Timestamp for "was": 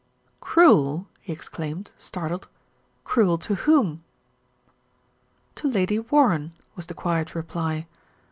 6.75-6.87